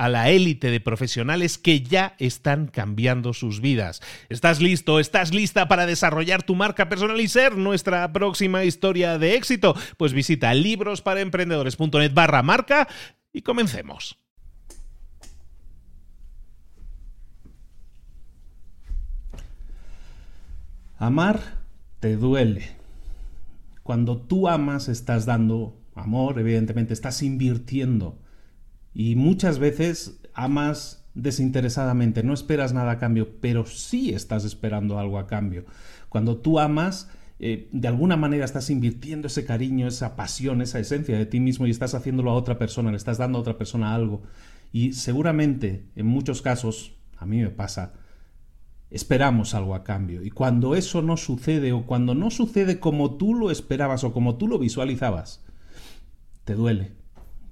[0.00, 4.00] a la élite de profesionales que ya están cambiando sus vidas.
[4.30, 4.98] ¿Estás listo?
[4.98, 9.76] ¿Estás lista para desarrollar tu marca personal y ser nuestra próxima historia de éxito?
[9.98, 12.88] Pues visita librosparaemprendedores.net barra marca
[13.30, 14.18] y comencemos.
[20.96, 21.42] Amar
[22.00, 22.70] te duele.
[23.82, 28.18] Cuando tú amas estás dando amor, evidentemente estás invirtiendo
[28.94, 35.18] y muchas veces amas desinteresadamente, no esperas nada a cambio, pero sí estás esperando algo
[35.18, 35.64] a cambio.
[36.08, 41.16] Cuando tú amas, eh, de alguna manera estás invirtiendo ese cariño, esa pasión, esa esencia
[41.16, 43.94] de ti mismo y estás haciéndolo a otra persona, le estás dando a otra persona
[43.94, 44.22] algo.
[44.72, 47.94] Y seguramente, en muchos casos, a mí me pasa,
[48.90, 50.22] esperamos algo a cambio.
[50.22, 54.36] Y cuando eso no sucede o cuando no sucede como tú lo esperabas o como
[54.36, 55.44] tú lo visualizabas,
[56.44, 56.92] te duele.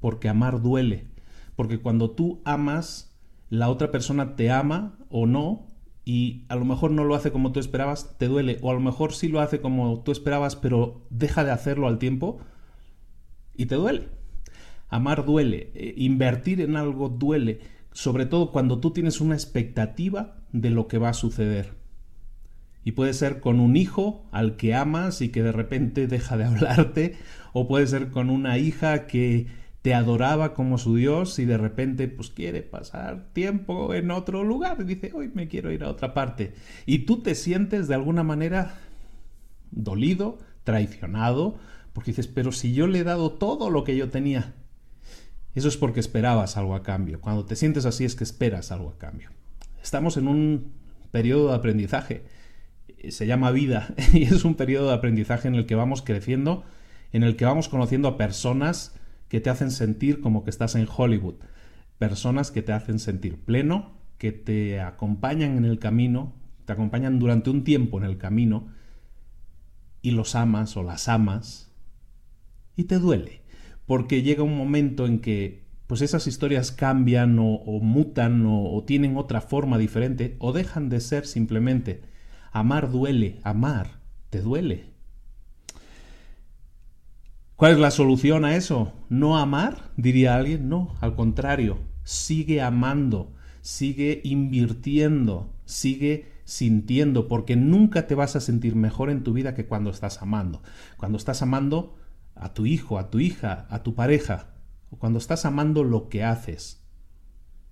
[0.00, 1.13] Porque amar duele
[1.56, 3.16] porque cuando tú amas,
[3.48, 5.68] la otra persona te ama o no,
[6.04, 8.80] y a lo mejor no lo hace como tú esperabas, te duele, o a lo
[8.80, 12.40] mejor sí lo hace como tú esperabas, pero deja de hacerlo al tiempo
[13.54, 14.08] y te duele.
[14.88, 17.60] Amar duele, eh, invertir en algo duele,
[17.92, 21.72] sobre todo cuando tú tienes una expectativa de lo que va a suceder.
[22.84, 26.44] Y puede ser con un hijo al que amas y que de repente deja de
[26.44, 27.16] hablarte,
[27.54, 29.46] o puede ser con una hija que
[29.84, 34.78] te adoraba como su Dios y de repente pues quiere pasar tiempo en otro lugar
[34.80, 36.54] y dice, hoy me quiero ir a otra parte.
[36.86, 38.76] Y tú te sientes de alguna manera
[39.72, 41.58] dolido, traicionado,
[41.92, 44.54] porque dices, pero si yo le he dado todo lo que yo tenía.
[45.54, 47.20] Eso es porque esperabas algo a cambio.
[47.20, 49.32] Cuando te sientes así es que esperas algo a cambio.
[49.82, 50.72] Estamos en un
[51.10, 52.24] periodo de aprendizaje.
[53.10, 56.64] Se llama vida y es un periodo de aprendizaje en el que vamos creciendo,
[57.12, 58.94] en el que vamos conociendo a personas,
[59.34, 61.34] que te hacen sentir como que estás en Hollywood.
[61.98, 66.34] Personas que te hacen sentir pleno, que te acompañan en el camino,
[66.66, 68.68] te acompañan durante un tiempo en el camino
[70.02, 71.72] y los amas o las amas
[72.76, 73.42] y te duele,
[73.86, 79.40] porque llega un momento en que pues esas historias cambian o, mutan o tienen otra
[79.40, 82.02] forma diferente o dejan de ser simplemente.
[82.52, 83.98] Amar duele, amar
[84.30, 84.93] te duele.
[87.64, 88.92] ¿Cuál es la solución a eso?
[89.08, 89.90] ¿No amar?
[89.96, 90.68] Diría alguien.
[90.68, 93.32] No, al contrario, sigue amando,
[93.62, 99.64] sigue invirtiendo, sigue sintiendo, porque nunca te vas a sentir mejor en tu vida que
[99.64, 100.60] cuando estás amando.
[100.98, 101.96] Cuando estás amando
[102.34, 104.48] a tu hijo, a tu hija, a tu pareja,
[104.90, 106.84] o cuando estás amando lo que haces.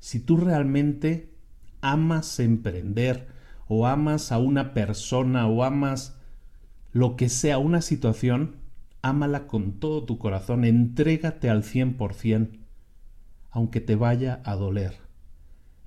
[0.00, 1.32] Si tú realmente
[1.80, 3.28] amas emprender,
[3.68, 6.18] o amas a una persona, o amas
[6.92, 8.67] lo que sea, una situación,
[9.02, 12.58] ámala con todo tu corazón, entrégate al 100%,
[13.50, 14.94] aunque te vaya a doler.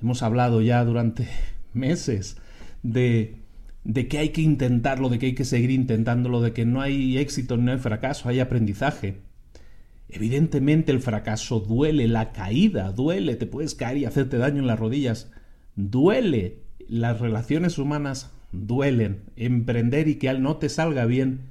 [0.02, 1.28] Hemos hablado ya durante
[1.74, 2.38] meses
[2.84, 3.38] de,
[3.84, 7.18] de que hay que intentarlo, de que hay que seguir intentándolo, de que no hay
[7.18, 9.20] éxito, no hay fracaso, hay aprendizaje.
[10.10, 14.80] Evidentemente el fracaso duele, la caída duele, te puedes caer y hacerte daño en las
[14.80, 15.32] rodillas,
[15.76, 16.60] duele.
[16.88, 19.22] Las relaciones humanas duelen.
[19.38, 21.42] Emprender y que no te salga bien,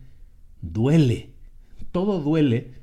[0.60, 1.30] duele.
[1.92, 2.74] Todo duele.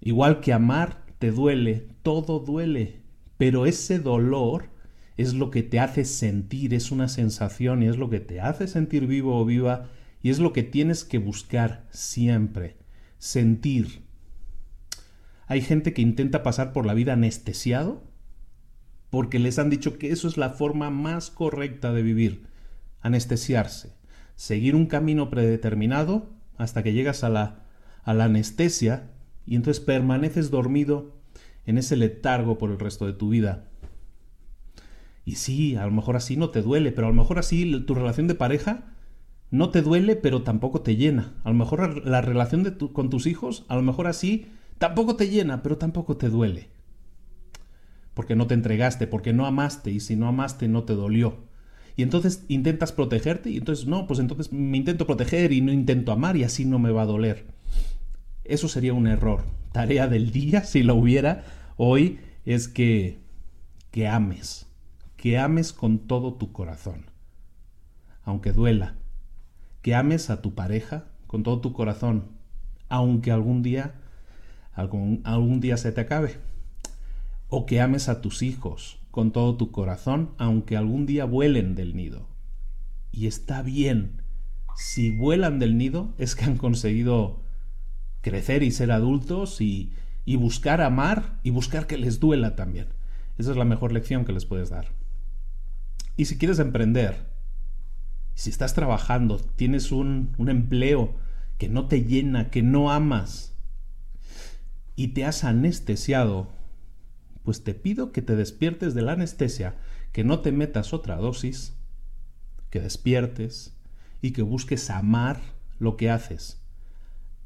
[0.00, 3.02] Igual que amar te duele, todo duele.
[3.38, 4.70] Pero ese dolor
[5.16, 8.68] es lo que te hace sentir, es una sensación y es lo que te hace
[8.68, 9.88] sentir vivo o viva
[10.22, 12.76] y es lo que tienes que buscar siempre,
[13.18, 14.02] sentir.
[15.46, 18.02] Hay gente que intenta pasar por la vida anestesiado
[19.10, 22.46] porque les han dicho que eso es la forma más correcta de vivir,
[23.00, 23.94] anestesiarse,
[24.34, 27.65] seguir un camino predeterminado hasta que llegas a la,
[28.06, 29.10] a la anestesia
[29.46, 31.16] y entonces permaneces dormido
[31.66, 33.68] en ese letargo por el resto de tu vida.
[35.24, 37.94] Y sí, a lo mejor así no te duele, pero a lo mejor así tu
[37.96, 38.94] relación de pareja
[39.50, 41.34] no te duele, pero tampoco te llena.
[41.42, 44.46] A lo mejor la relación de con tus hijos, a lo mejor así
[44.78, 46.68] tampoco te llena, pero tampoco te duele.
[48.14, 51.38] Porque no te entregaste, porque no amaste, y si no amaste no te dolió.
[51.96, 56.12] Y entonces intentas protegerte y entonces no, pues entonces me intento proteger y no intento
[56.12, 57.55] amar y así no me va a doler.
[58.48, 59.44] Eso sería un error.
[59.72, 61.44] Tarea del día, si lo hubiera
[61.76, 63.20] hoy, es que,
[63.90, 64.66] que ames,
[65.16, 67.10] que ames con todo tu corazón,
[68.22, 68.96] aunque duela,
[69.82, 72.28] que ames a tu pareja con todo tu corazón,
[72.88, 73.94] aunque algún día,
[74.72, 76.36] algún, algún día se te acabe,
[77.48, 81.96] o que ames a tus hijos con todo tu corazón, aunque algún día vuelen del
[81.96, 82.28] nido.
[83.12, 84.22] Y está bien,
[84.76, 87.45] si vuelan del nido es que han conseguido
[88.26, 89.92] crecer y ser adultos y,
[90.26, 92.88] buscar amar y buscar que les duela también.
[93.38, 94.88] Esa es la mejor lección que les puedes dar.
[96.16, 97.28] Y si quieres emprender,
[98.34, 101.14] si estás trabajando, tienes un, un empleo
[101.56, 103.54] que no te llena, que no amas,
[104.96, 106.48] y te has anestesiado,
[107.44, 109.76] pues te pido que te despiertes de la anestesia,
[110.10, 111.76] que no te metas otra dosis,
[112.70, 113.76] que despiertes
[114.20, 115.40] y que busques amar
[115.78, 116.65] lo que haces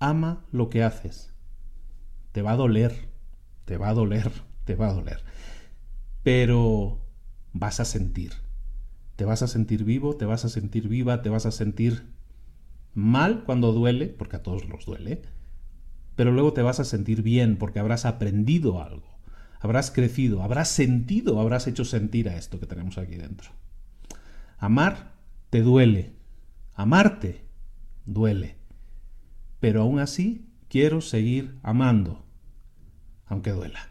[0.01, 1.33] ama lo que haces.
[2.33, 3.09] Te va a doler,
[3.67, 4.33] te va a doler,
[4.65, 5.23] te va a doler.
[6.25, 7.07] Pero
[7.53, 8.33] vas a sentir.
[9.15, 12.11] Te vas a sentir vivo, te vas a sentir viva, te vas a sentir
[12.95, 15.23] mal cuando duele, porque a todos los duele,
[16.17, 19.19] pero luego te vas a sentir bien porque habrás aprendido algo,
[19.61, 23.51] habrás crecido, habrás sentido, habrás hecho sentir a esto que tenemos aquí dentro.
[24.59, 25.13] Amar
[25.51, 26.15] te duele,
[26.75, 27.45] amarte
[28.07, 28.60] duele
[29.61, 32.25] pero aún así quiero seguir amando,
[33.27, 33.91] aunque duela.